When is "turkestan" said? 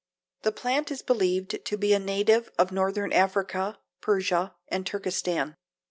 4.83-5.55